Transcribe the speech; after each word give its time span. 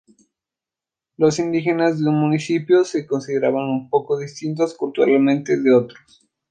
Los 1.17 1.37
indígenas 1.37 1.99
de 1.99 2.09
un 2.09 2.19
municipio 2.19 2.83
se 2.85 3.05
consideran 3.05 3.53
un 3.53 3.87
poco 3.87 4.17
distintos 4.17 4.73
culturalmente 4.73 5.61
de 5.61 5.75
otros. 5.75 6.27